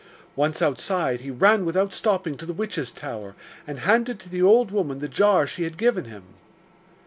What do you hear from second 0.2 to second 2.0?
Once outside, he ran without